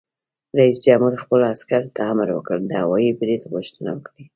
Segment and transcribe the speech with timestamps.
[0.59, 4.23] رئیس جمهور خپلو عسکرو ته امر وکړ؛ د هوايي برید غوښتنه وکړئ!